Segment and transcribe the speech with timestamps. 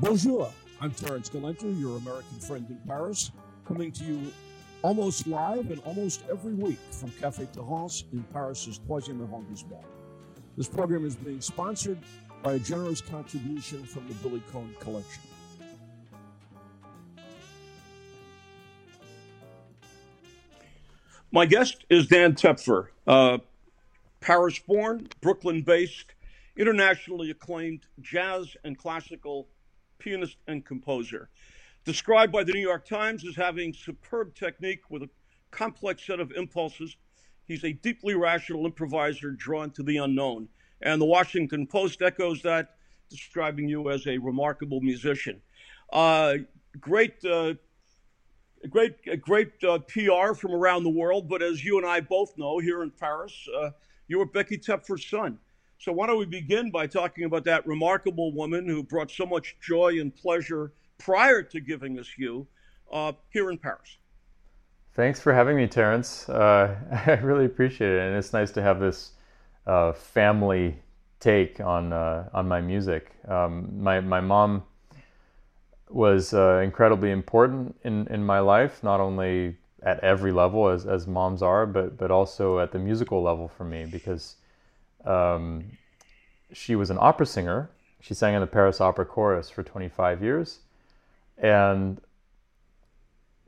[0.00, 3.32] Bonjour, I'm Terrance Gelenter, your American friend in Paris,
[3.66, 4.32] coming to you
[4.80, 9.84] almost live and almost every week from Café Terrance in Paris's Troisième arrondissement.
[10.56, 11.98] This program is being sponsored
[12.42, 15.22] by a generous contribution from the Billy Cohn Collection.
[21.30, 23.36] My guest is Dan Tepfer, uh,
[24.22, 26.14] Paris born, Brooklyn based,
[26.56, 29.46] internationally acclaimed jazz and classical
[30.00, 31.28] pianist and composer.
[31.84, 35.10] Described by the New York Times as having superb technique with a
[35.50, 36.96] complex set of impulses,
[37.46, 40.48] he's a deeply rational improviser drawn to the unknown.
[40.82, 42.76] And the Washington Post echoes that,
[43.08, 45.40] describing you as a remarkable musician.
[45.92, 46.34] Uh,
[46.80, 47.54] great, uh,
[48.68, 52.58] great, great uh, PR from around the world, but as you and I both know,
[52.58, 53.70] here in Paris, uh,
[54.06, 55.38] you were Becky Tepfer's son.
[55.80, 59.56] So why don't we begin by talking about that remarkable woman who brought so much
[59.62, 62.46] joy and pleasure prior to giving us you
[62.92, 63.96] uh, here in Paris.
[64.92, 66.28] Thanks for having me, Terrance.
[66.28, 69.12] Uh, I really appreciate it, and it's nice to have this
[69.66, 70.76] uh, family
[71.18, 73.12] take on uh, on my music.
[73.26, 74.64] Um, my my mom
[75.88, 81.06] was uh, incredibly important in, in my life, not only at every level as, as
[81.06, 84.36] moms are, but but also at the musical level for me because
[85.04, 85.64] um,
[86.52, 87.70] she was an opera singer.
[88.00, 90.60] She sang in the Paris Opera Chorus for 25 years,
[91.38, 92.00] and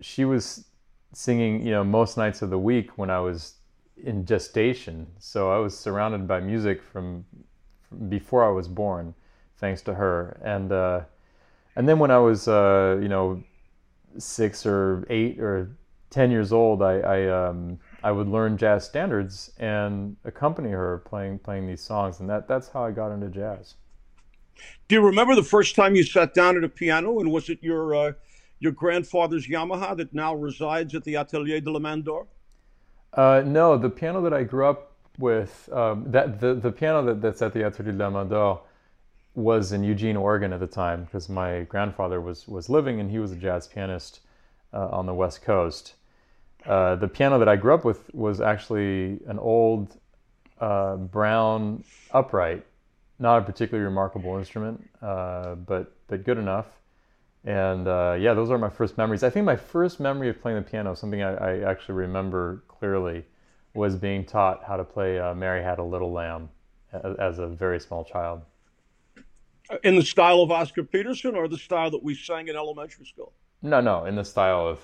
[0.00, 0.64] she was
[1.12, 3.55] singing, you know, most nights of the week when I was
[4.03, 5.06] in gestation.
[5.19, 7.25] So I was surrounded by music from,
[7.89, 9.14] from before I was born,
[9.58, 10.39] thanks to her.
[10.42, 11.03] And uh,
[11.77, 13.42] and then when I was, uh, you know,
[14.19, 15.70] six or eight or
[16.11, 21.39] ten years old, I I, um, I would learn jazz standards and accompany her playing
[21.41, 23.75] playing these songs, and that that's how I got into jazz.
[24.89, 27.58] Do you remember the first time you sat down at a piano, and was it
[27.62, 28.12] your uh,
[28.58, 32.27] your grandfather's Yamaha that now resides at the Atelier de la Main d'Or?
[33.14, 37.20] Uh, no, the piano that I grew up with, um, that the, the piano that,
[37.20, 38.62] that's at the Atelier de la Main d'Or
[39.35, 43.18] was in Eugene, Oregon at the time, because my grandfather was was living and he
[43.18, 44.20] was a jazz pianist
[44.73, 45.95] uh, on the West Coast.
[46.67, 49.96] Uh, the piano that I grew up with was actually an old
[50.61, 52.64] uh, brown upright,
[53.18, 56.67] not a particularly remarkable instrument, uh, but but good enough.
[57.45, 59.24] And uh, yeah, those are my first memories.
[59.24, 63.24] I think my first memory of playing the piano, something I, I actually remember clearly,
[63.74, 66.48] was being taught how to play uh, "Mary Had a Little Lamb"
[66.92, 68.42] as, as a very small child.
[69.83, 73.33] In the style of Oscar Peterson, or the style that we sang in elementary school?
[73.62, 74.80] No, no, in the style of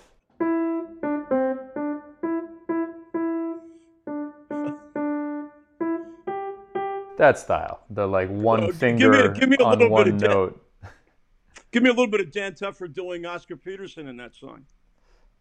[7.19, 7.81] that style.
[7.91, 10.61] The like one uh, finger give me, give me a on one note.
[10.83, 10.91] Dan,
[11.71, 14.65] give me a little bit of Dan Tepfer doing Oscar Peterson in that song.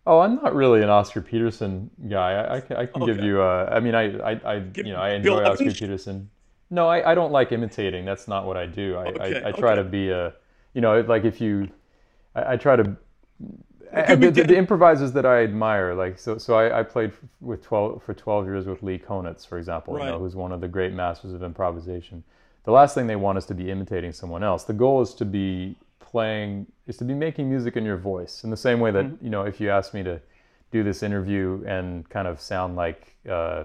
[0.06, 2.32] Oh, I'm not really an Oscar Peterson guy.
[2.34, 3.14] I, I can, I can okay.
[3.14, 3.42] give you.
[3.42, 5.80] Uh, I mean, I, I, I you know, I enjoy Bill Oscar Evans?
[5.80, 6.30] Peterson.
[6.70, 8.06] No, I, I don't like imitating.
[8.06, 8.96] That's not what I do.
[8.96, 9.84] I, okay, I, I, try okay.
[9.84, 10.34] to be a,
[10.74, 11.70] you know, like if you,
[12.36, 12.96] I, I try to
[13.92, 17.12] the, the, the, improvisers that I admire, like so, so I, I, played
[17.42, 20.06] with twelve for twelve years with Lee Konitz, for example, right.
[20.06, 22.24] you know, who's one of the great masters of improvisation.
[22.64, 24.66] The last thing they want is to be imitating someone else.
[24.66, 28.44] The goal is to be playing, is to be making music in your voice.
[28.44, 29.24] In the same way that mm-hmm.
[29.24, 30.20] you know, if you asked me to
[30.72, 33.64] do this interview and kind of sound like uh,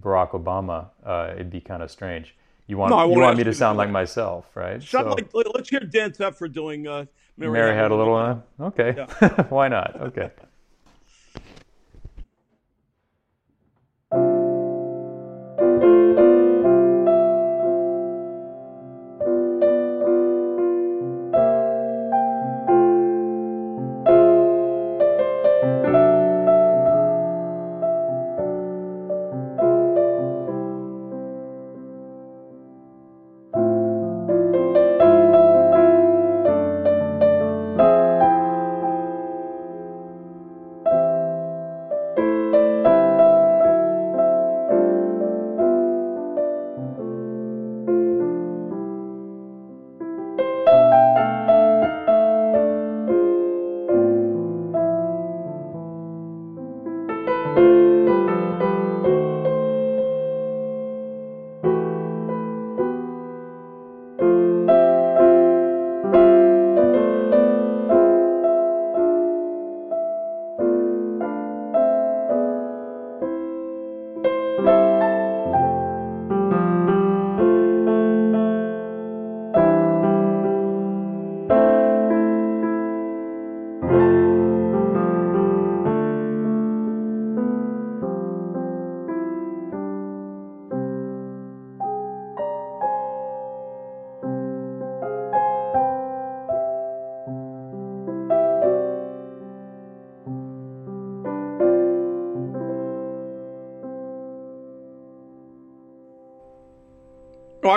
[0.00, 2.36] Barack Obama, uh, it'd be kind of strange.
[2.66, 4.82] You want no, you want me to sound like myself, right?
[4.82, 6.86] So, like, let's hear Dan Tepfer doing.
[6.86, 7.04] Uh,
[7.36, 8.42] Mary, Mary had, a little one.
[8.58, 9.42] Okay, yeah.
[9.48, 10.00] why not?
[10.00, 10.30] Okay.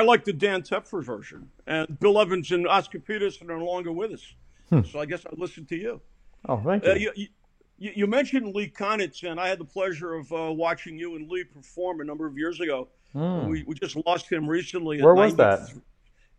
[0.07, 4.13] Like the Dan Tepfer version, and Bill Evans and Oscar Peterson are no longer with
[4.13, 4.33] us,
[4.69, 4.81] hmm.
[4.83, 6.01] so I guess I listened to you.
[6.48, 6.92] Oh, thank you.
[6.92, 7.12] Uh, you,
[7.77, 11.30] you, you, mentioned Lee Konitz, and I had the pleasure of uh, watching you and
[11.30, 12.88] Lee perform a number of years ago.
[13.13, 13.50] Mm.
[13.50, 15.01] We, we just lost him recently.
[15.01, 15.71] Where was that?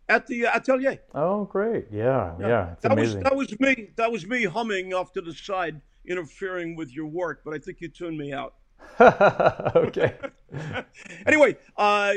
[0.07, 0.99] At the uh, Atelier.
[1.13, 1.85] Oh, great!
[1.91, 2.47] Yeah, yeah.
[2.47, 3.17] yeah that amazing.
[3.17, 3.89] was that was me.
[3.95, 7.41] That was me humming off to the side, interfering with your work.
[7.45, 8.55] But I think you tuned me out.
[9.75, 10.15] okay.
[11.25, 12.13] anyway, uh,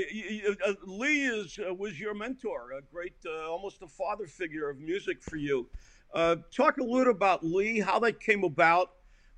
[0.66, 4.78] uh, Lee is uh, was your mentor, a great, uh, almost a father figure of
[4.78, 5.68] music for you.
[6.14, 8.90] Uh, talk a little about Lee, how that came about,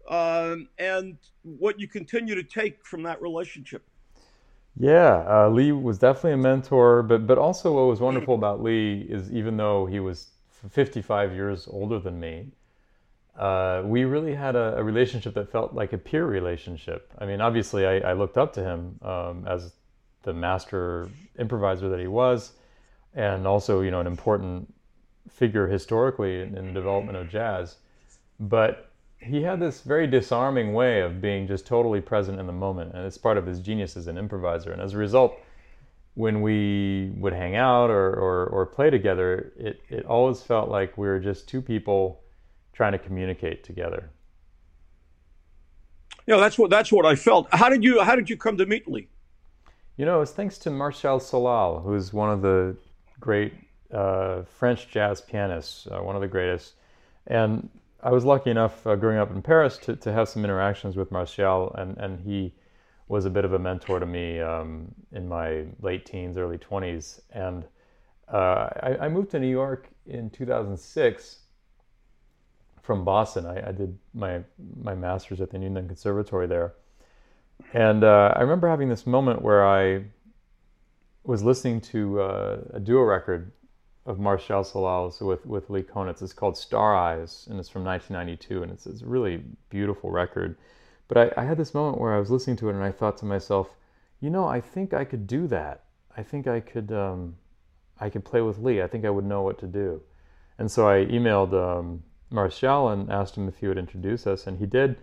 [0.09, 3.85] um, and what you continue to take from that relationship.
[4.77, 9.07] Yeah, uh, Lee was definitely a mentor, but but also what was wonderful about Lee
[9.09, 10.31] is even though he was
[10.71, 12.49] 55 years older than me,
[13.39, 17.13] uh, we really had a, a, relationship that felt like a peer relationship.
[17.19, 19.73] I mean, obviously, I, I looked up to him um, as
[20.23, 21.09] the master
[21.39, 22.53] improviser that he was,
[23.13, 24.73] and also, you know, an important
[25.29, 27.79] figure historically in, in the development of jazz.
[28.39, 32.95] But he had this very disarming way of being just totally present in the moment,
[32.95, 34.71] and it's part of his genius as an improviser.
[34.71, 35.37] And as a result,
[36.15, 40.97] when we would hang out or, or, or play together, it, it always felt like
[40.97, 42.21] we were just two people
[42.75, 44.11] trying to communicate together.
[46.27, 47.49] Know, that's what that's what I felt.
[47.53, 49.09] How did you how did you come to meet Lee?
[49.97, 52.77] You know, it's thanks to Martial Solal, who's one of the
[53.21, 53.53] great
[53.93, 56.75] uh, French jazz pianists, uh, one of the greatest.
[57.27, 57.69] And
[58.03, 61.13] I was lucky enough uh, growing up in Paris to, to have some interactions with
[61.13, 62.53] Martial, and, and he
[63.07, 67.21] was a bit of a mentor to me um, in my late teens, early 20s.
[67.31, 67.65] And
[68.33, 71.39] uh, I, I moved to New York in 2006
[72.85, 73.47] from Boston.
[73.47, 74.43] I, I, did my
[74.83, 76.75] my master's at the New England Conservatory there,
[77.73, 80.05] and uh, I remember having this moment where I
[81.25, 83.51] was listening to uh, a duo record
[84.05, 86.23] of Martial Solal's with with Lee Konitz.
[86.23, 90.57] It's called Star Eyes, and it's from 1992, and it's, it's a really beautiful record.
[91.09, 93.17] But I, I had this moment where I was listening to it, and I thought
[93.19, 93.71] to myself,
[94.21, 95.85] you know, I think I could do that.
[96.17, 97.37] I think I could um,
[97.99, 98.83] I could play with Lee.
[98.83, 100.03] I think I would know what to do.
[100.59, 102.03] And so I emailed um,
[102.35, 104.97] Martial and asked him if he would introduce us, and he did.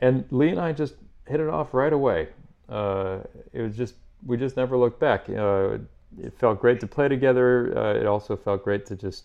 [0.00, 0.94] And Lee and I just
[1.26, 2.28] hit it off right away.
[2.68, 3.20] Uh,
[3.52, 3.94] it was just
[4.24, 5.28] we just never looked back.
[5.28, 5.78] Uh,
[6.22, 7.76] it felt great to play together.
[7.76, 9.24] Uh, it also felt great to just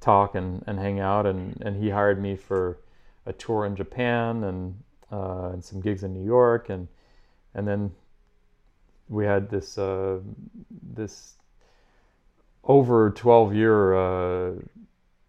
[0.00, 1.26] talk and, and hang out.
[1.26, 2.78] And, and he hired me for
[3.26, 6.88] a tour in Japan and uh, and some gigs in New York, and
[7.54, 7.90] and then
[9.08, 10.18] we had this uh,
[10.94, 11.34] this
[12.64, 14.52] over 12 year uh,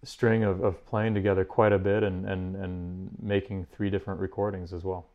[0.04, 4.74] string of, of playing together quite a bit and, and, and making three different recordings
[4.74, 5.08] as well.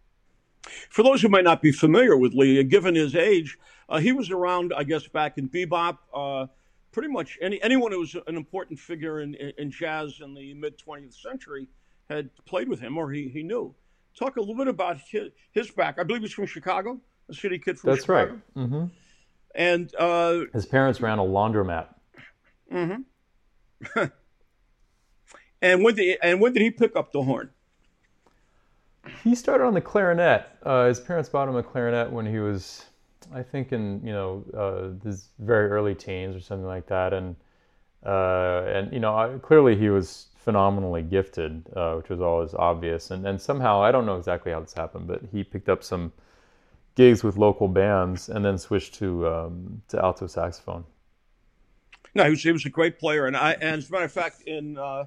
[0.90, 3.58] For those who might not be familiar with Lee, given his age,
[3.88, 5.98] uh, he was around, I guess, back in bebop.
[6.12, 6.46] Uh,
[6.92, 10.78] pretty much any, anyone who was an important figure in, in jazz in the mid
[10.78, 11.68] 20th century
[12.08, 13.74] had played with him or he, he knew.
[14.16, 15.98] Talk a little bit about his, his back.
[15.98, 18.40] I believe he's from Chicago, a city kid from That's Chicago.
[18.54, 18.64] That's right.
[18.64, 18.84] Mm-hmm.
[19.56, 21.88] And uh, his parents ran a laundromat.
[22.72, 24.04] Mm-hmm.
[25.64, 27.48] And when did and when did he pick up the horn?
[29.22, 30.46] He started on the clarinet.
[30.62, 32.84] Uh, his parents bought him a clarinet when he was,
[33.34, 37.14] I think, in you know uh, his very early teens or something like that.
[37.14, 37.34] And
[38.04, 43.10] uh, and you know I, clearly he was phenomenally gifted, uh, which was always obvious.
[43.10, 46.12] And and somehow I don't know exactly how this happened, but he picked up some
[46.94, 50.84] gigs with local bands and then switched to um, to alto saxophone.
[52.14, 54.12] No, he was, he was a great player, and I and as a matter of
[54.12, 55.06] fact, in uh,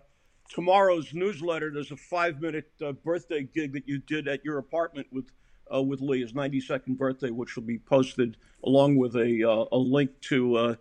[0.50, 5.08] tomorrow's newsletter, there's a five minute uh, birthday gig that you did at your apartment
[5.12, 5.26] with
[5.74, 9.78] uh, with Lee, his 92nd birthday, which will be posted along with a uh, a
[9.78, 10.76] link to uh,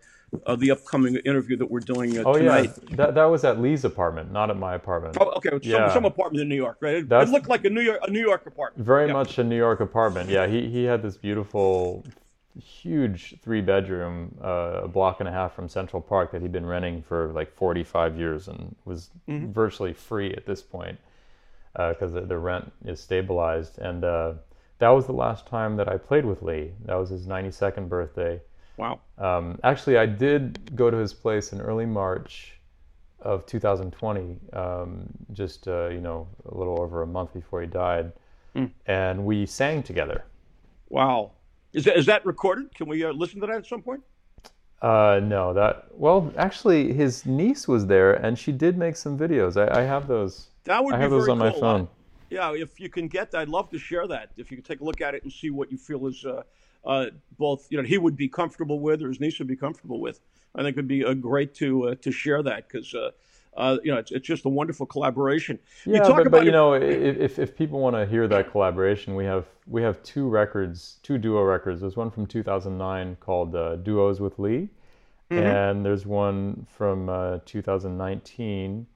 [0.44, 2.72] uh, the upcoming interview that we're doing uh, oh, tonight.
[2.88, 5.16] yeah, that, that was at Lee's apartment, not at my apartment.
[5.20, 5.92] Oh, okay, some, yeah.
[5.92, 6.96] some apartment in New York, right?
[6.96, 8.84] It, it, looked like a New York a New York apartment.
[8.84, 9.12] Very yeah.
[9.12, 10.30] much a New York apartment.
[10.30, 12.04] Yeah, he he had this beautiful
[12.60, 16.66] huge three bedroom, uh, a block and a half from Central Park that he'd been
[16.66, 19.52] renting for like 45 years and was mm-hmm.
[19.52, 20.98] virtually free at this point
[21.72, 23.78] because uh, the, the, rent is stabilized.
[23.78, 24.34] And uh,
[24.78, 26.72] that was the last time that I played with Lee.
[26.84, 28.40] That was his 92nd birthday.
[28.76, 29.00] Wow.
[29.18, 32.56] Um, actually, I did go to his place in early March
[33.20, 38.12] of 2020, um, just uh, you know a little over a month before he died,
[38.54, 38.70] mm.
[38.86, 40.24] and we sang together.
[40.90, 41.32] Wow.
[41.72, 42.74] Is that, is that recorded?
[42.74, 44.02] Can we uh, listen to that at some point?
[44.82, 49.56] Uh, no, that well, actually, his niece was there, and she did make some videos.
[49.56, 50.48] I, I have those.
[50.64, 51.50] That would I have those on cool.
[51.50, 51.88] my phone.
[52.28, 54.30] Yeah, if you can get that, I'd love to share that.
[54.36, 56.42] If you can take a look at it and see what you feel is uh,
[56.84, 57.06] uh,
[57.38, 60.20] both you know he would be comfortable with or his niece would be comfortable with.
[60.54, 62.94] I think it would be uh, great to uh, to share that because.
[63.56, 65.58] Uh, you know, it's, it's just a wonderful collaboration.
[65.84, 69.24] Yeah, you but, but you know, if, if people want to hear that collaboration, we
[69.24, 71.80] have we have two records, two duo records.
[71.80, 74.68] There's one from 2009 called uh, "Duos with Lee,"
[75.30, 75.38] mm-hmm.
[75.38, 78.86] and there's one from uh, 2019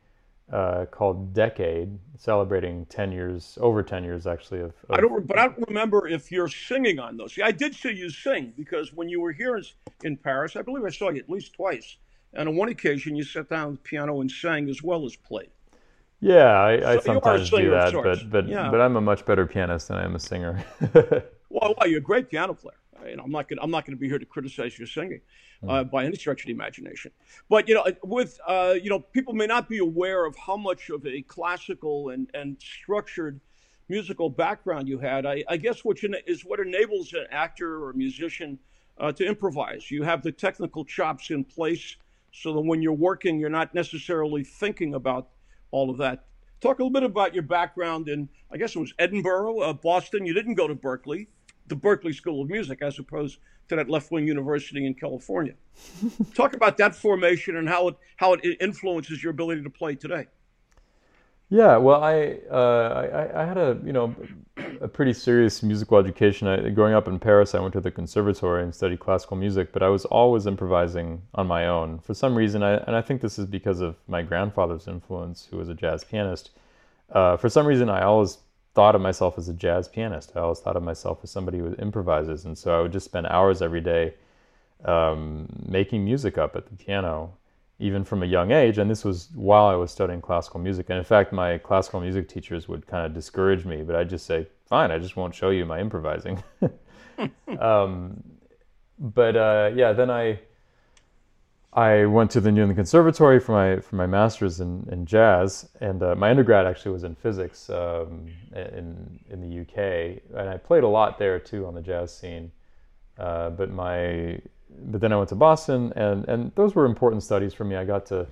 [0.53, 4.61] uh, called Decade, celebrating 10 years, over 10 years actually.
[4.61, 7.35] Of, of, I don't, but I don't remember if you're singing on those.
[7.35, 9.61] See, I did see you sing because when you were here
[10.03, 11.97] in Paris, I believe I saw you at least twice.
[12.35, 15.51] And on one occasion, you sat down the piano and sang as well as played.
[16.21, 18.71] Yeah, I, I sometimes do that, but but yeah.
[18.71, 20.63] but I'm a much better pianist than I am a singer.
[21.49, 22.77] well, well, you're a great piano player.
[23.03, 25.23] I I'm not gonna, I'm not going to be here to criticize your singing
[25.67, 27.11] uh, by any stretch of the imagination.
[27.49, 30.91] But you know, with uh, you know, people may not be aware of how much
[30.91, 33.41] of a classical and and structured
[33.89, 35.27] musical background you had.
[35.27, 38.59] I, I guess what is what enables an actor or a musician
[38.99, 39.91] uh, to improvise.
[39.91, 41.97] You have the technical chops in place,
[42.33, 45.29] so that when you're working, you're not necessarily thinking about
[45.71, 46.25] all of that.
[46.61, 50.27] Talk a little bit about your background in, I guess it was Edinburgh, uh, Boston.
[50.27, 51.27] You didn't go to Berklee,
[51.69, 55.55] the Berklee School of Music as opposed to that left wing university in California.
[56.35, 60.27] Talk about that formation and how it how it influences your ability to play today.
[61.53, 64.15] Yeah, well, I, uh, I, I had a you know
[64.81, 66.47] a pretty serious musical education.
[66.47, 69.83] I, growing up in Paris, I went to the conservatory and studied classical music, but
[69.83, 72.63] I was always improvising on my own for some reason.
[72.63, 76.05] I, and I think this is because of my grandfather's influence, who was a jazz
[76.05, 76.51] pianist.
[77.11, 78.39] Uh, for some reason, I always
[78.75, 80.33] thought of myself as a jazz pianist.
[80.37, 83.27] I always thought of myself as somebody who improvises, and so I would just spend
[83.27, 84.15] hours every day
[84.85, 87.33] um, making music up at the piano,
[87.81, 88.79] even from a young age.
[88.79, 90.91] And this was while I was studying classical music.
[90.91, 94.27] And in fact, my classical music teachers would kind of discourage me, but I'd just
[94.27, 96.43] say, "Fine, I just won't show you my improvising."
[97.59, 98.23] um,
[98.99, 100.39] but uh, yeah, then I
[101.73, 105.69] I went to the New England Conservatory for my for my master's in, in jazz,
[105.81, 110.57] and uh, my undergrad actually was in physics um, in in the UK, and I
[110.57, 112.53] played a lot there too on the jazz scene.
[113.19, 114.41] Uh, but my
[114.79, 117.77] but then I went to Boston, and and those were important studies for me.
[117.77, 118.27] I got to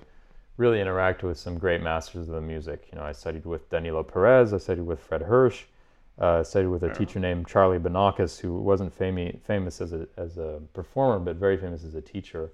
[0.57, 2.87] really interact with some great masters of the music.
[2.91, 5.63] You know, I studied with Danilo Perez, I studied with Fred Hersch,
[6.19, 10.37] uh, studied with a teacher named Charlie Banacos, who wasn't fami- famous as a as
[10.37, 12.51] a performer, but very famous as a teacher.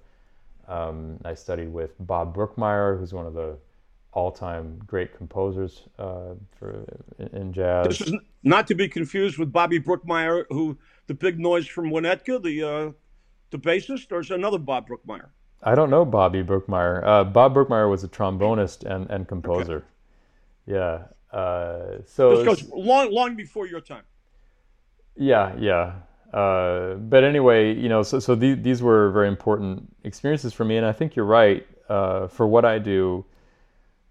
[0.68, 3.56] Um, I studied with Bob Brookmeyer, who's one of the
[4.12, 6.84] all-time great composers uh, for
[7.18, 7.86] in, in, jazz.
[7.86, 12.42] This is not to be confused with Bobby Brookmeyer, who the big noise from Winnetka,
[12.42, 12.90] the uh,
[13.50, 15.28] the bassist, or is another Bob Brookmeyer?
[15.62, 17.04] I don't know Bobby Brookmeyer.
[17.04, 19.84] Uh, Bob Brookmeyer was a trombonist and, and composer.
[20.68, 20.78] Okay.
[20.78, 21.04] Yeah.
[21.36, 24.04] Uh, so this goes long long before your time.
[25.16, 25.94] Yeah, yeah.
[26.32, 30.76] Uh, but anyway, you know, so so these these were very important experiences for me,
[30.76, 31.66] and I think you're right.
[31.88, 33.24] Uh, for what I do,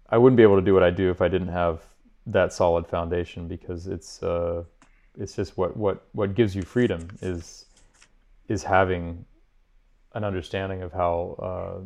[0.08, 1.82] I wouldn't be able to do what I do if I didn't have
[2.26, 4.64] that solid foundation because it's uh,
[5.18, 7.66] it's just what what what gives you freedom is
[8.48, 9.24] is having
[10.14, 11.80] an understanding of how uh,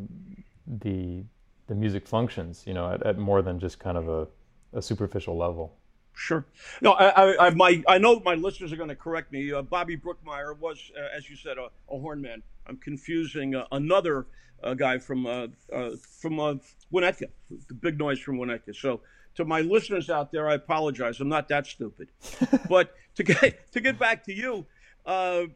[0.67, 1.23] the
[1.67, 4.27] the music functions, you know, at, at more than just kind of a,
[4.73, 5.73] a superficial level.
[6.13, 6.45] Sure.
[6.81, 9.53] No, I, I, my, I know my listeners are going to correct me.
[9.53, 12.41] Uh, Bobby Brookmeyer was, uh, as you said, a, a hornman.
[12.67, 14.27] I'm confusing uh, another
[14.63, 16.59] uh, guy from uh, uh, from
[16.93, 18.75] Winnetka, the big noise from Winnetka.
[18.75, 19.01] So,
[19.35, 21.19] to my listeners out there, I apologize.
[21.19, 22.09] I'm not that stupid.
[22.69, 24.65] but to get to get back to you,
[25.05, 25.47] oh,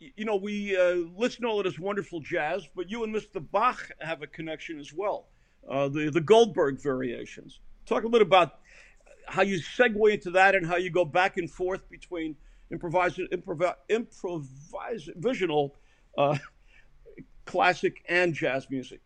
[0.00, 0.76] you know, we
[1.16, 3.44] listen to all of this wonderful jazz, but you and Mr.
[3.50, 5.28] Bach have a connection as well.
[5.68, 7.60] the the Goldberg variations.
[7.86, 8.60] Talk a little about
[9.26, 12.36] how you segue into that and how you go back and forth between
[12.72, 15.72] improvis- improv- improvisational
[16.18, 16.36] uh,
[17.44, 19.00] classic and jazz music.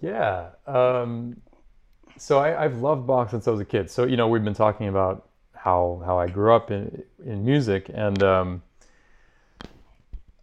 [0.00, 0.50] Yeah.
[0.66, 1.40] Um,
[2.16, 3.90] so I, have loved Bach since I was a kid.
[3.90, 7.90] So you know we've been talking about how how I grew up in in music,
[7.92, 8.62] and um,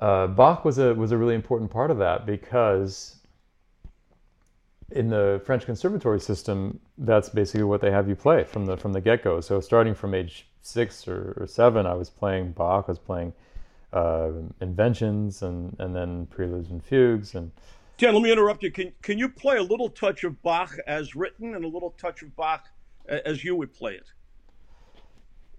[0.01, 3.17] uh, Bach was a was a really important part of that because
[4.91, 8.93] in the French conservatory system, that's basically what they have you play from the from
[8.93, 9.39] the get go.
[9.39, 13.33] So starting from age six or, or, seven, I was playing Bach, I was playing
[13.93, 17.35] uh, inventions, and and then preludes and fugues.
[17.35, 17.51] And
[17.97, 18.71] Dan, let me interrupt you.
[18.71, 22.23] Can can you play a little touch of Bach as written and a little touch
[22.23, 22.65] of Bach
[23.07, 24.11] as you would play it?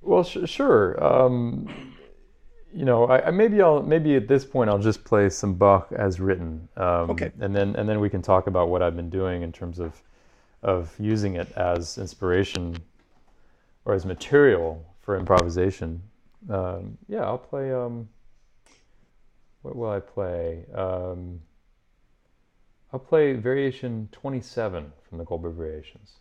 [0.01, 1.03] Well, sh- sure.
[1.03, 1.95] Um,
[2.75, 5.93] you know, I, I, maybe I'll maybe at this point I'll just play some Bach
[5.93, 6.69] as written.
[6.77, 7.33] Um, okay.
[7.41, 10.01] And then and then we can talk about what I've been doing in terms of
[10.63, 12.77] of using it as inspiration
[13.85, 16.03] or as material for improvisation.
[16.49, 17.73] Um, yeah, I'll play.
[17.73, 18.09] Um,
[19.63, 20.65] what will I play?
[20.75, 21.41] Um,
[22.93, 26.17] I'll play Variation 27 from the Goldberg Variations.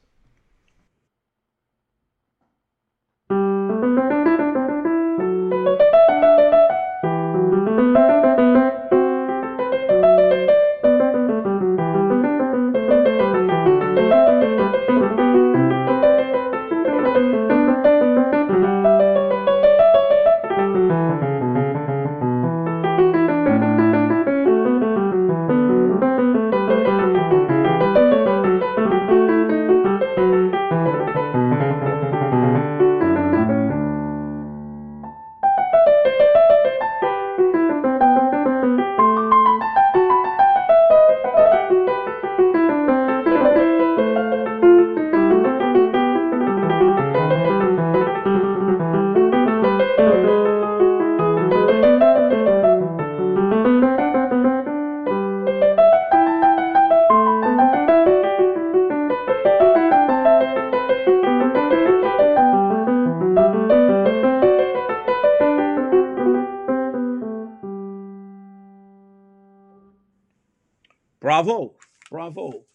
[71.43, 71.73] Bravo,
[72.11, 72.65] bravo.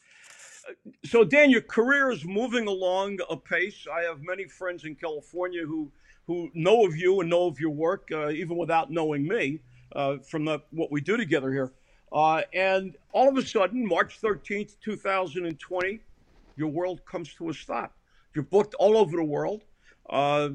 [1.05, 3.87] So, Dan, your career is moving along apace.
[3.87, 5.93] I have many friends in California who
[6.27, 9.61] who know of you and know of your work, uh, even without knowing me,
[9.95, 11.73] uh, from the, what we do together here.
[12.13, 16.01] Uh, and all of a sudden, March 13th, 2020,
[16.57, 17.95] your world comes to a stop.
[18.35, 19.63] You're booked all over the world.
[20.11, 20.49] Uh,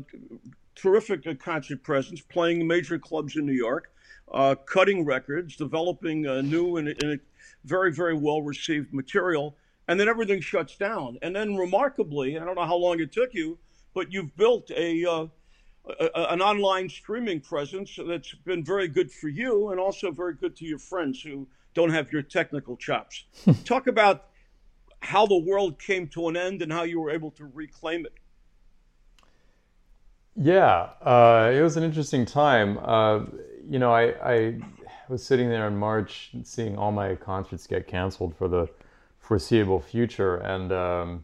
[0.76, 3.94] terrific concert presence, playing major clubs in New York,
[4.34, 7.22] uh, cutting records, developing new and, and
[7.64, 9.56] very, very well received material.
[9.88, 11.18] And then everything shuts down.
[11.22, 13.58] And then, remarkably, I don't know how long it took you,
[13.94, 15.28] but you've built a, uh,
[16.00, 20.56] a, an online streaming presence that's been very good for you and also very good
[20.58, 23.26] to your friends who don't have your technical chops.
[23.66, 24.26] Talk about
[25.02, 28.14] how the world came to an end and how you were able to reclaim it.
[30.36, 32.78] Yeah, uh, it was an interesting time.
[32.82, 33.26] Uh,
[33.70, 34.60] you know, I, I
[35.12, 38.68] was sitting there in March seeing all my concerts get canceled for the
[39.20, 41.24] foreseeable future, and um,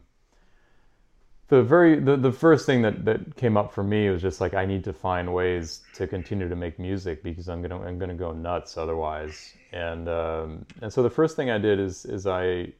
[1.48, 4.52] the very the, the first thing that, that came up for me was just like
[4.52, 8.14] I need to find ways to continue to make music because I'm gonna I'm gonna
[8.14, 9.54] go nuts otherwise.
[9.72, 12.72] And um, and so the first thing I did is is I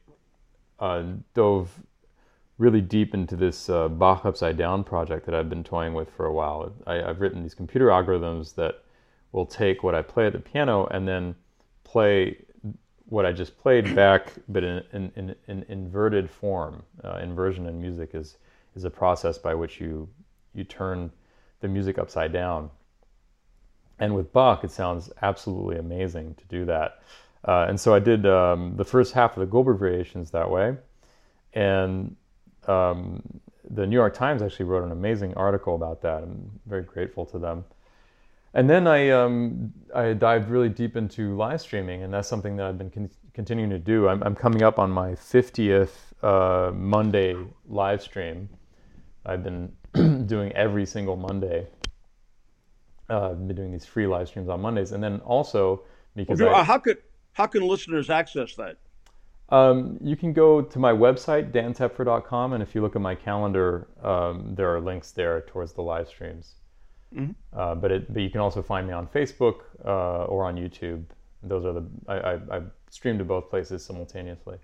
[0.79, 1.71] uh, dove
[2.59, 6.27] really deep into this uh, Bach Upside Down project that I've been toying with for
[6.27, 6.71] a while.
[6.85, 8.83] I, I've written these computer algorithms that
[9.31, 11.35] will take what I play at the piano and then
[11.83, 12.37] play
[13.05, 16.83] what I just played back, but in in, in, in inverted form.
[17.03, 18.37] Uh, inversion in music is
[18.75, 20.07] is a process by which you
[20.53, 21.11] you turn
[21.61, 22.69] the music upside down.
[23.99, 27.01] And with Bach, it sounds absolutely amazing to do that.
[27.45, 30.77] Uh, and so I did um, the first half of the Goldberg variations that way.
[31.53, 32.15] And
[32.67, 33.21] um,
[33.69, 36.23] the New York Times actually wrote an amazing article about that.
[36.23, 37.65] I'm very grateful to them
[38.53, 42.65] and then I um, I dived really deep into live streaming, and that's something that
[42.65, 44.07] I've been con- continuing to do.
[44.07, 45.91] I'm, I'm, coming up on my 50th
[46.23, 47.35] uh, Monday
[47.67, 48.49] live stream.
[49.25, 49.71] I've been
[50.25, 51.67] doing every single Monday.
[53.09, 55.83] Uh, I've been doing these free live streams on Mondays, and then also
[56.15, 56.97] because I, how could
[57.33, 58.77] how can listeners access that?
[59.49, 63.87] Um, you can go to my website dantepfer.com, and if you look at my calendar,
[64.03, 66.55] um, there are links there towards the live streams.
[67.15, 67.31] Mm-hmm.
[67.57, 71.03] Uh, but it, but you can also find me on Facebook uh, or on YouTube.
[71.43, 74.57] Those are the I, I, I stream to both places simultaneously.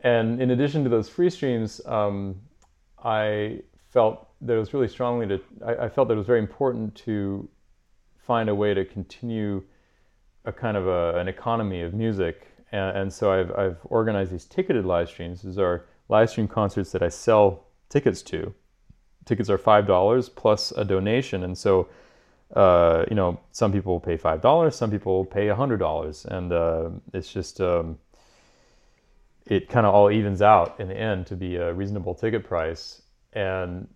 [0.00, 2.36] And in addition to those free streams, um,
[3.02, 6.38] I felt that it was really strongly to I, I, felt that it was very
[6.38, 7.48] important to
[8.26, 9.62] find a way to continue
[10.44, 12.46] a kind of a, an economy of music.
[12.70, 15.42] And, and so I've, I've organized these ticketed live streams.
[15.42, 18.54] These are live stream concerts that I sell tickets to
[19.28, 21.88] tickets are five dollars plus a donation, and so
[22.56, 26.52] uh, you know some people pay five dollars, some people pay a hundred dollars, and
[26.52, 27.98] uh, it's just um,
[29.46, 33.02] it kind of all evens out in the end to be a reasonable ticket price,
[33.34, 33.86] and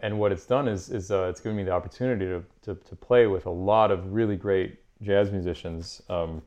[0.00, 2.96] and what it's done is is uh, it's given me the opportunity to, to, to
[2.96, 6.42] play with a lot of really great jazz musicians, um,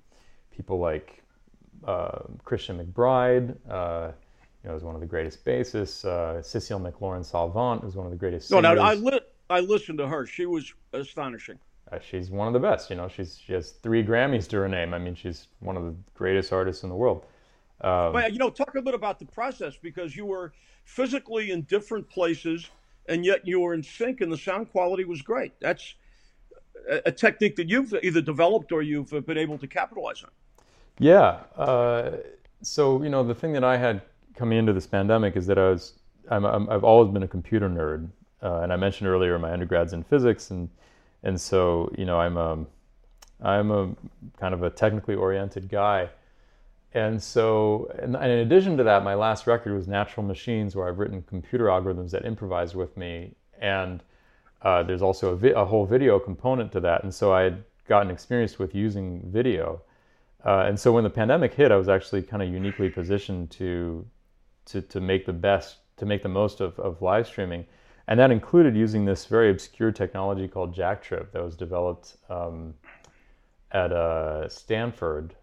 [0.56, 1.24] people like
[1.86, 3.56] uh, Christian McBride.
[4.68, 6.06] Uh, you know, is one of the greatest bassists.
[6.06, 8.50] Uh, Cecile McLorin Salvant is one of the greatest.
[8.50, 8.64] Singers.
[8.64, 10.26] No, now I li- I listened to her.
[10.26, 11.60] She was astonishing.
[11.92, 12.90] Uh, she's one of the best.
[12.90, 14.94] You know, she's she has three Grammys to her name.
[14.94, 17.26] I mean, she's one of the greatest artists in the world.
[17.82, 20.54] Um, but you know, talk a bit about the process because you were
[20.84, 22.70] physically in different places,
[23.08, 25.54] and yet you were in sync, and the sound quality was great.
[25.60, 25.96] That's
[27.06, 30.30] a technique that you've either developed or you've been able to capitalize on.
[31.00, 31.42] Yeah.
[31.56, 32.18] Uh,
[32.62, 34.02] so you know, the thing that I had
[34.38, 35.94] coming into this pandemic is that I was
[36.30, 38.10] I'm, i have always been a computer nerd,
[38.44, 40.70] uh, and I mentioned earlier my undergrad's in physics, and
[41.24, 42.66] and so you know I'm a
[43.42, 43.96] I'm a
[44.40, 46.10] kind of a technically oriented guy,
[46.94, 51.00] and so and in addition to that, my last record was Natural Machines, where I've
[51.00, 54.04] written computer algorithms that improvise with me, and
[54.62, 57.64] uh, there's also a, vi- a, whole video component to that, and so I had
[57.88, 59.82] gotten experience with using video,
[60.46, 64.06] uh, and so when the pandemic hit, I was actually kind of uniquely positioned to
[64.68, 67.66] to to make the best to make the most of, of live streaming.
[68.08, 72.74] And that included using this very obscure technology called Jacktrip that was developed um,
[73.72, 75.36] at uh, Stanford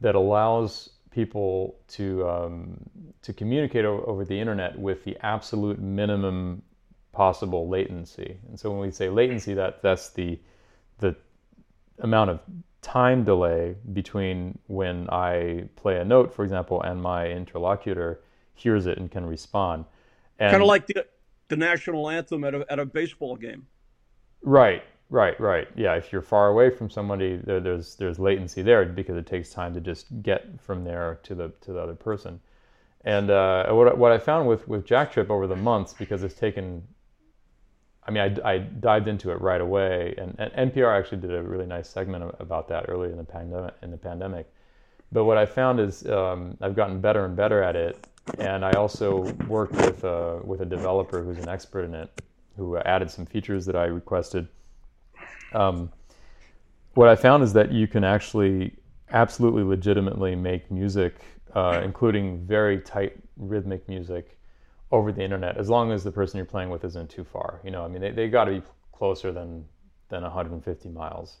[0.00, 2.76] that allows people to um,
[3.22, 6.62] to communicate over, over, the internet with the absolute minimum
[7.12, 8.38] possible latency.
[8.48, 10.38] And so when we say latency, that that's the
[10.98, 11.16] the
[11.98, 12.40] amount of
[12.80, 18.20] time delay between when I play a note, for example, and my interlocutor
[18.62, 19.84] hears it and can respond.
[20.38, 21.06] And, kind of like the
[21.48, 23.66] the national anthem at a at a baseball game.
[24.42, 25.68] Right, right, right.
[25.76, 29.50] Yeah, if you're far away from somebody, there, there's there's latency there because it takes
[29.50, 32.40] time to just get from there to the to the other person.
[33.04, 36.82] And uh, what what I found with with JackTrip over the months, because it's taken.
[38.02, 41.42] I mean, I, I dived into it right away, and, and NPR actually did a
[41.42, 43.74] really nice segment about that early in the pandemic.
[43.82, 44.50] In the pandemic,
[45.12, 48.06] but what I found is um, I've gotten better and better at it,
[48.38, 52.22] and I also worked with a, uh, with a developer who's an expert in it,
[52.56, 54.48] who added some features that I requested.
[55.52, 55.90] Um,
[56.94, 58.76] what I found is that you can actually
[59.10, 61.14] absolutely legitimately make music,
[61.54, 64.36] uh, including very tight rhythmic music,
[64.92, 67.60] over the internet, as long as the person you're playing with isn't too far.
[67.64, 69.64] You know, I mean, they, they got to be closer than
[70.08, 71.38] than 150 miles.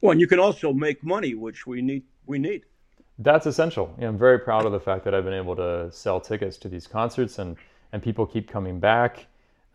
[0.00, 2.04] Well, and you can also make money, which we need.
[2.26, 2.64] We need.
[3.18, 3.94] That's essential.
[4.00, 6.86] I'm very proud of the fact that I've been able to sell tickets to these
[6.86, 7.56] concerts and,
[7.92, 9.26] and people keep coming back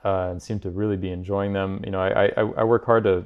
[0.06, 1.82] uh, and seem to really be enjoying them.
[1.84, 3.26] You know, I, I, I work hard to,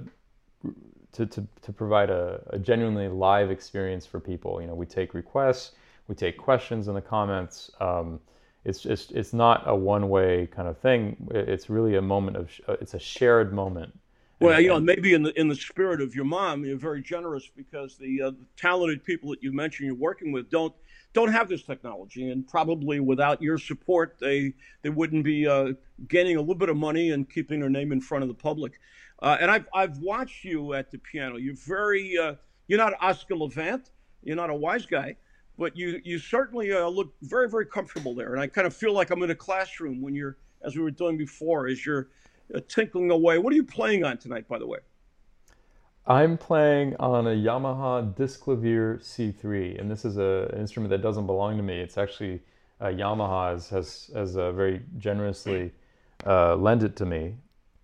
[1.14, 4.62] to, to, to provide a, a, genuinely live experience for people.
[4.62, 5.74] You know, we take requests,
[6.08, 7.72] we take questions in the comments.
[7.82, 8.20] Um,
[8.64, 11.28] it's just, it's not a one way kind of thing.
[11.32, 12.50] It's really a moment of,
[12.82, 13.98] it's a shared moment
[14.40, 17.50] well, you know, maybe in the in the spirit of your mom, you're very generous
[17.56, 20.74] because the, uh, talented people that you mentioned you're working with don't
[21.14, 25.74] don't have this technology, and probably without your support, they they wouldn't be uh,
[26.08, 28.74] gaining a little bit of money and keeping their name in front of the public.
[29.22, 31.38] Uh, and I've I've watched you at the piano.
[31.38, 32.36] You're very uh,
[32.68, 33.92] you're not Oscar Levant.
[34.24, 35.16] You're not a wise guy,
[35.58, 38.34] but you you certainly uh, look very very comfortable there.
[38.34, 40.92] And I kind of feel like I'm in a classroom when you're as we were
[40.92, 42.10] doing before, as you're
[42.68, 43.38] tinkling away.
[43.38, 44.80] What are you playing on tonight, by the way?
[46.08, 51.26] I'm playing on a Yamaha Disklavier C3, and this is a, an instrument that doesn't
[51.26, 51.80] belong to me.
[51.80, 52.42] It's actually
[52.80, 55.72] uh, Yamaha has has, has uh, very generously
[56.26, 57.36] uh, lent it to me,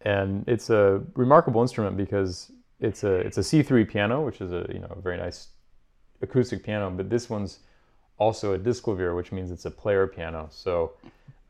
[0.01, 4.67] and it's a remarkable instrument because it's a it's a C3 piano, which is a
[4.71, 5.47] you know a very nice
[6.21, 7.59] acoustic piano, but this one's
[8.17, 10.47] also a Disklavier, which means it's a player piano.
[10.51, 10.93] So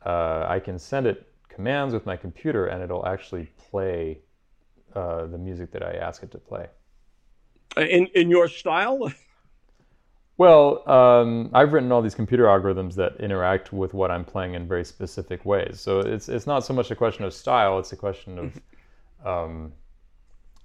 [0.06, 1.28] uh, I can send it
[1.62, 4.18] commands with my computer and it'll actually play
[4.96, 6.66] uh, the music that I ask it to play.
[7.78, 9.14] In, in your style?
[10.38, 14.68] Well, um, I've written all these computer algorithms that interact with what I'm playing in
[14.68, 15.80] very specific ways.
[15.80, 18.50] So it's it's not so much a question of style; it's a question of
[19.32, 19.72] um,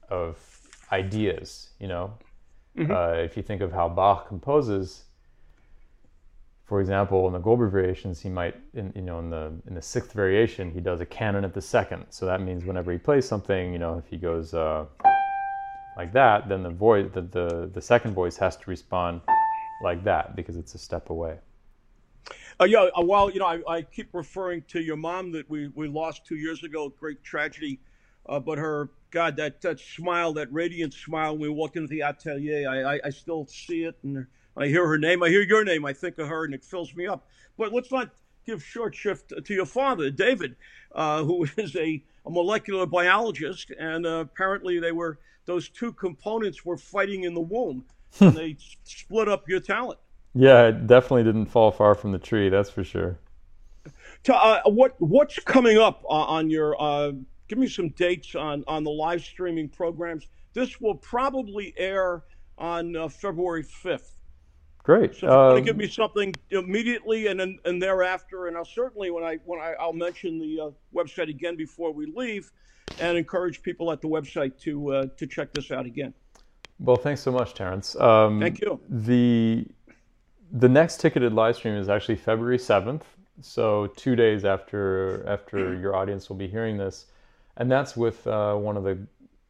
[0.08, 0.38] of
[0.92, 1.70] ideas.
[1.78, 2.14] You know,
[2.78, 2.90] mm-hmm.
[2.90, 5.04] uh, if you think of how Bach composes,
[6.66, 9.82] for example, in the Goldberg variations, he might, in, you know, in the in the
[9.82, 12.06] sixth variation, he does a canon at the second.
[12.10, 14.86] So that means whenever he plays something, you know, if he goes uh,
[15.96, 19.20] like that, then the voice, the, the the second voice has to respond
[19.82, 21.38] like that because it's a step away.
[22.60, 25.68] Uh, yeah, uh, well, you know, I, I, keep referring to your mom that we,
[25.74, 27.78] we lost two years ago, great tragedy.
[28.26, 32.00] Uh, but her, God, that, that smile, that radiant smile when we walked into the
[32.00, 33.96] atelier, I, I, I still see it.
[34.02, 36.64] And I hear her name, I hear your name, I think of her, and it
[36.64, 37.26] fills me up.
[37.58, 38.10] But let's not
[38.46, 40.56] give short shift to your father, David,
[40.94, 46.64] uh, who is a, a, molecular biologist, and uh, apparently they were those two components
[46.64, 47.84] were fighting in the womb,
[48.20, 49.98] and they split up your talent.
[50.34, 53.18] Yeah, it definitely didn't fall far from the tree, that's for sure.
[54.28, 56.80] Uh, what what's coming up uh, on your?
[56.80, 57.12] Uh,
[57.48, 60.26] give me some dates on on the live streaming programs.
[60.52, 62.24] This will probably air
[62.58, 64.15] on uh, February fifth.
[64.86, 65.16] Great.
[65.16, 68.64] So if you want to give me something immediately and then and thereafter, and I'll
[68.64, 72.52] certainly when I when I I'll mention the uh, website again before we leave,
[73.00, 76.14] and encourage people at the website to uh, to check this out again.
[76.78, 77.96] Well, thanks so much, Terrance.
[77.96, 78.78] Um, Thank you.
[78.88, 79.66] The
[80.52, 83.06] the next ticketed live stream is actually February seventh,
[83.40, 87.06] so two days after after your audience will be hearing this,
[87.56, 88.96] and that's with uh, one of the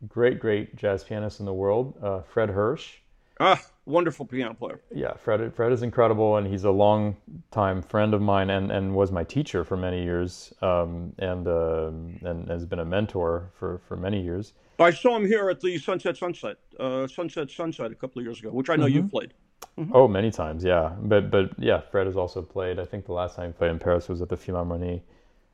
[0.08, 3.00] great great jazz pianists in the world, uh, Fred Hersch.
[3.38, 4.80] Ah, wonderful piano player.
[4.94, 5.54] Yeah, Fred.
[5.54, 7.16] Fred is incredible, and he's a long
[7.50, 11.90] time friend of mine, and, and was my teacher for many years, um, and uh,
[12.22, 14.52] and has been a mentor for, for many years.
[14.78, 18.40] I saw him here at the Sunset Sunside uh, Sunset Sunside a couple of years
[18.40, 18.96] ago, which I know mm-hmm.
[18.96, 19.32] you've played.
[19.78, 19.92] Mm-hmm.
[19.94, 20.94] Oh, many times, yeah.
[21.00, 22.78] But but yeah, Fred has also played.
[22.78, 25.00] I think the last time he played in Paris was at the Philharmonie.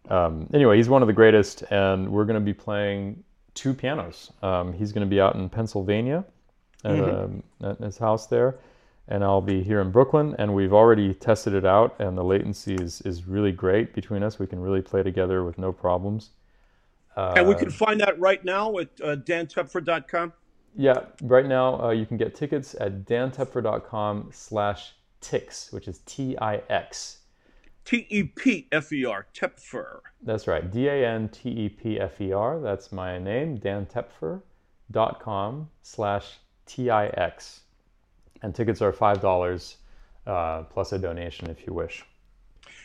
[0.09, 3.23] Um, anyway, he's one of the greatest, and we're going to be playing
[3.55, 4.33] two pianos.
[4.43, 6.25] Um, he's going to be out in Pennsylvania
[6.85, 7.65] at, mm-hmm.
[7.65, 8.59] at his house there,
[9.09, 10.35] and I'll be here in Brooklyn.
[10.39, 14.39] And we've already tested it out, and the latency is is really great between us.
[14.39, 16.31] We can really play together with no problems.
[17.17, 20.33] Uh, and we can find that right now at uh, dantepfer.com.
[20.75, 27.19] Yeah, right now uh, you can get tickets at dantepfer.com slash tix, which is T-I-X.
[27.85, 30.01] T-E-P-F-E-R, Tepfer.
[30.23, 32.61] That's right, D-A-N-T-E-P-F-E-R.
[32.61, 37.61] That's my name, dantepfer.com slash TIX.
[38.43, 39.77] And tickets are $5
[40.27, 42.05] uh, plus a donation if you wish.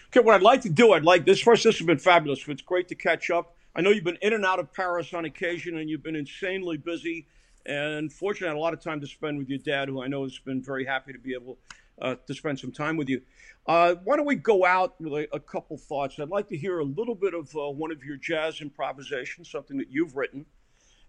[0.07, 2.47] Okay, what I'd like to do, I'd like this first, this has been fabulous.
[2.47, 3.55] It's great to catch up.
[3.75, 6.77] I know you've been in and out of Paris on occasion and you've been insanely
[6.77, 7.27] busy.
[7.65, 10.23] And fortunately, had a lot of time to spend with your dad, who I know
[10.23, 11.57] has been very happy to be able
[12.01, 13.21] uh, to spend some time with you.
[13.67, 16.17] Uh, why don't we go out with a, a, couple thoughts?
[16.19, 19.77] I'd like to hear a little bit of uh, one of your jazz improvisations, something
[19.77, 20.45] that you've written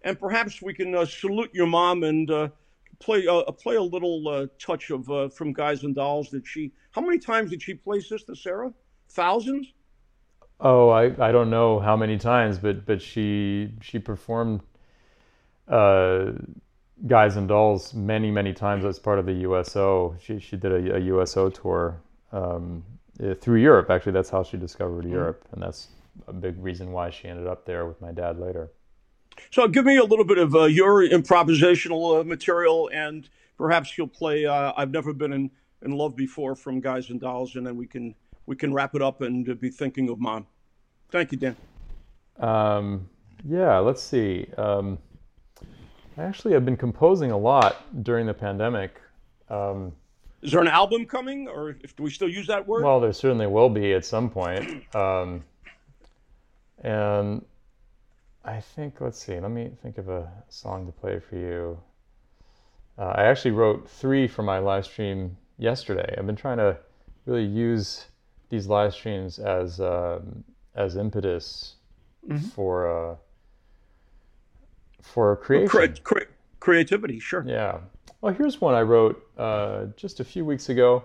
[0.01, 2.49] and perhaps we can uh, salute your mom and uh,
[2.99, 6.29] play uh, play a little uh, touch of uh, from Guys and Dolls.
[6.29, 6.71] that she?
[6.91, 8.73] How many times did she play Sister Sarah?
[9.09, 9.73] Thousands.
[10.61, 14.61] Oh, I, I don't know how many times, but but she she performed
[15.67, 16.31] uh,
[17.07, 20.15] Guys and Dolls many many times as part of the USO.
[20.21, 22.83] She she did a, a USO tour um,
[23.39, 23.89] through Europe.
[23.89, 25.13] Actually, that's how she discovered mm-hmm.
[25.13, 25.89] Europe, and that's
[26.27, 28.69] a big reason why she ended up there with my dad later.
[29.51, 34.07] So give me a little bit of uh, your improvisational uh, material, and perhaps you'll
[34.07, 35.51] play uh, "I've Never Been in,
[35.83, 39.01] in Love Before" from Guys and Dolls, and then we can we can wrap it
[39.01, 40.47] up and be thinking of mom.
[41.11, 41.55] Thank you, Dan.
[42.39, 43.09] Um,
[43.47, 44.47] yeah, let's see.
[44.57, 44.97] Um,
[46.17, 48.99] actually, I've been composing a lot during the pandemic.
[49.49, 49.93] Um,
[50.41, 52.83] Is there an album coming, or if, do we still use that word?
[52.83, 54.83] Well, there certainly will be at some point.
[54.95, 55.43] Um,
[56.81, 57.45] and
[58.49, 61.79] I think, let's see, let me think of a song to play for you.
[62.97, 66.15] Uh, I actually wrote three for my live stream yesterday.
[66.17, 66.77] I've been trying to
[67.27, 68.05] really use
[68.49, 71.75] these live streams as um, as impetus
[72.27, 72.43] mm-hmm.
[72.47, 73.15] for uh,
[75.03, 75.69] for creation.
[75.69, 77.45] Cre- cre- creativity, sure.
[77.47, 77.77] Yeah.
[78.21, 81.03] Well, here's one I wrote uh, just a few weeks ago.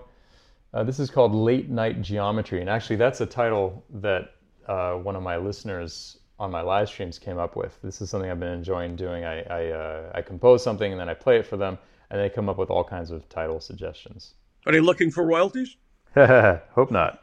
[0.73, 4.33] Uh, this is called Late Night Geometry, and actually, that's a title that
[4.67, 7.79] uh, one of my listeners on my live streams came up with.
[7.83, 9.25] This is something I've been enjoying doing.
[9.25, 11.79] I I, uh, I compose something and then I play it for them,
[12.11, 14.35] and they come up with all kinds of title suggestions.
[14.67, 15.77] Are they looking for royalties?
[16.15, 17.21] Hope not.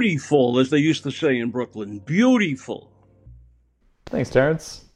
[0.00, 1.98] Beautiful, as they used to say in Brooklyn.
[1.98, 2.90] Beautiful.
[4.06, 4.86] Thanks, Terrance.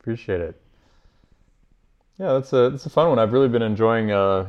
[0.00, 0.60] Appreciate it.
[2.18, 3.18] Yeah, that's a that's a fun one.
[3.18, 4.48] I've really been enjoying uh,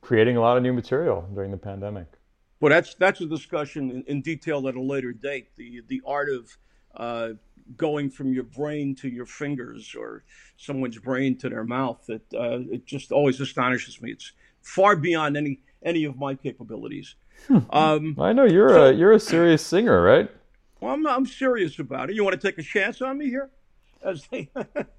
[0.00, 2.06] creating a lot of new material during the pandemic.
[2.60, 5.48] Well, that's that's a discussion in, in detail at a later date.
[5.56, 6.56] The the art of
[6.96, 7.30] uh,
[7.76, 10.24] going from your brain to your fingers or
[10.56, 12.04] someone's brain to their mouth.
[12.06, 14.12] That uh, it just always astonishes me.
[14.12, 14.32] It's
[14.62, 17.16] far beyond any any of my capabilities.
[17.46, 17.58] Hmm.
[17.70, 20.30] Um, I know you're so, a you're a serious singer, right?
[20.80, 22.16] Well, I'm I'm serious about it.
[22.16, 23.50] You want to take a chance on me here?
[24.02, 24.50] As they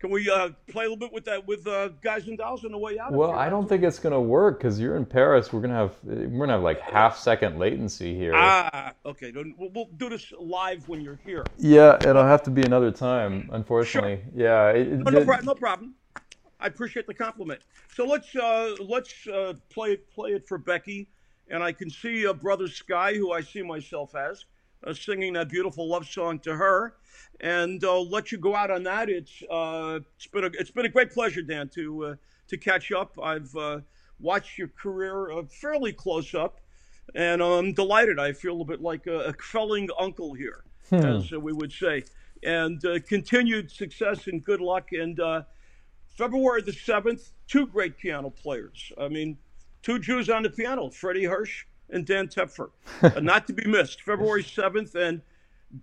[0.00, 2.72] Can we uh, play a little bit with that with uh, guys and dolls on
[2.72, 3.12] the way out?
[3.12, 5.52] Well, I don't think it's going to work because you're in Paris.
[5.52, 8.32] We're gonna have we're gonna have like half second latency here.
[8.34, 9.30] Ah, okay.
[9.30, 11.44] We'll, we'll do this live when you're here.
[11.58, 13.50] Yeah, it'll have to be another time.
[13.52, 14.42] Unfortunately, sure.
[14.42, 14.70] yeah.
[14.70, 15.94] It, no, no, no, problem.
[16.58, 17.60] I appreciate the compliment.
[17.94, 21.10] So let's uh, let's uh, play play it for Becky,
[21.50, 24.44] and I can see uh, brother Sky, who I see myself as,
[24.86, 26.94] uh, singing that beautiful love song to her
[27.40, 29.08] and I'll let you go out on that.
[29.08, 32.14] It's uh, it's been a it's been a great pleasure, Dan, to uh,
[32.48, 33.18] to catch up.
[33.22, 33.80] I've uh,
[34.18, 36.60] watched your career uh, fairly close up,
[37.14, 38.18] and I'm delighted.
[38.18, 40.96] I feel a bit like a, a felling uncle here, hmm.
[40.96, 42.04] as we would say,
[42.42, 44.92] and uh, continued success and good luck.
[44.92, 45.42] And uh,
[46.08, 48.92] February the seventh, two great piano players.
[49.00, 49.38] I mean,
[49.82, 52.70] two Jews on the piano, Freddie Hersch and Dan Tepfer,
[53.22, 54.02] not to be missed.
[54.02, 55.20] February seventh and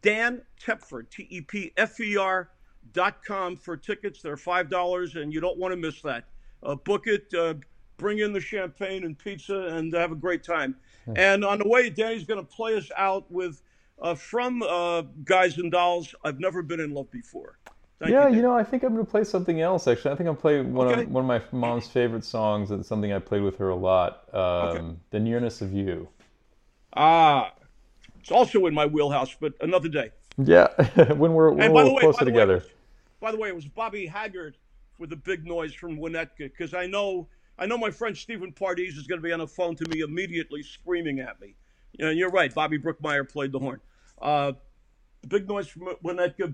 [0.01, 2.49] Dan Tepfer, T E P F E R
[2.93, 4.21] dot com for tickets.
[4.21, 6.25] They're five dollars, and you don't want to miss that.
[6.63, 7.55] Uh, book it, uh,
[7.97, 10.75] bring in the champagne and pizza, and have a great time.
[11.15, 13.61] And on the way, Danny's going to play us out with
[14.01, 16.13] uh, from uh, Guys and Dolls.
[16.23, 17.57] I've never been in love before.
[17.99, 19.87] Thank yeah, you, you, know, I think I'm going to play something else.
[19.87, 21.01] Actually, I think I'm playing one okay.
[21.01, 22.69] of one of my mom's favorite songs.
[22.69, 24.23] and something I played with her a lot.
[24.33, 24.95] Um, okay.
[25.09, 26.07] The nearness of you.
[26.95, 27.53] Ah,
[28.19, 30.11] it's also in my wheelhouse, but another day.
[30.37, 30.67] Yeah,
[31.13, 32.57] when we're, when we're way, closer together.
[32.57, 32.65] Way,
[33.19, 34.57] by the way, it was Bobby Haggart
[34.99, 37.27] with the big noise from Winnetka because I know
[37.57, 40.01] I know my friend Stephen Pardis is going to be on the phone to me
[40.01, 41.55] immediately, screaming at me.
[41.93, 42.53] You know, you're right.
[42.53, 43.79] Bobby Brookmeyer played the horn.
[44.21, 44.53] Uh,
[45.21, 46.53] the big noise from Winnetka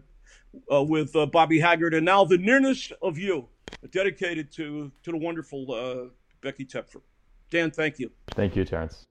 [0.72, 3.48] uh, with uh, Bobby Haggart, and now the nearness of you,
[3.92, 6.10] dedicated to to the wonderful uh,
[6.42, 7.02] Becky Tepfer.
[7.50, 8.12] Dan, thank you.
[8.36, 9.06] Thank you, Terrance.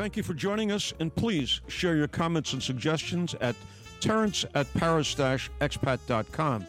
[0.00, 3.54] Thank you for joining us, and please share your comments and suggestions at
[4.00, 6.66] terrance at paris-expat.com.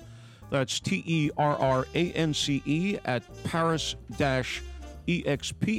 [0.49, 3.95] That's T E R R A N C E at paris
[5.07, 5.69] expat.com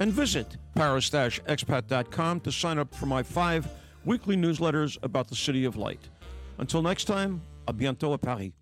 [0.00, 3.68] and visit paris-expat.com to sign up for my five
[4.04, 6.00] weekly newsletters about the City of Light.
[6.58, 8.52] Until next time, à bientôt à Paris.